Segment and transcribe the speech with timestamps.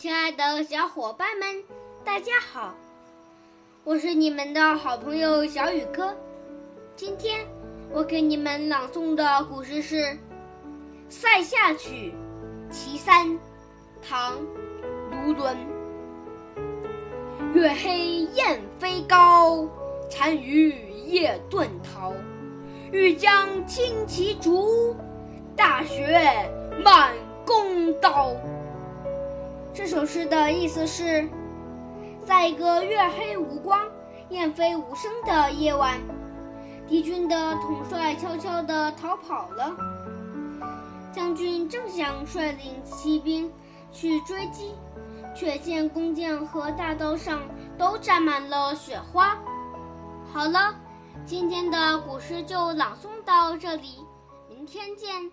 [0.00, 1.62] 亲爱的小伙伴们，
[2.06, 2.74] 大家好！
[3.84, 6.16] 我是你们的好朋友小雨哥。
[6.96, 7.46] 今天
[7.92, 9.96] 我给你们朗诵的古诗是
[11.10, 12.14] 《塞下曲·
[12.72, 13.28] 其三》，
[14.00, 14.38] 唐·
[15.10, 15.54] 卢纶。
[17.52, 19.68] 月黑雁飞高，
[20.18, 20.70] 单于
[21.08, 22.14] 夜遁逃。
[22.90, 24.96] 欲将轻骑逐，
[25.54, 26.50] 大雪
[26.82, 27.12] 满
[27.44, 28.34] 弓刀。
[29.72, 31.28] 这首诗的意思是，
[32.24, 33.86] 在一个月黑无光、
[34.28, 35.98] 雁飞无声的夜晚，
[36.88, 39.76] 敌军的统帅悄悄地逃跑了。
[41.12, 43.50] 将军正想率领骑兵
[43.92, 44.74] 去追击，
[45.34, 47.40] 却见弓箭和大刀上
[47.78, 49.38] 都沾满了雪花。
[50.32, 50.74] 好了，
[51.24, 54.04] 今天的古诗就朗诵到这里，
[54.48, 55.30] 明天见。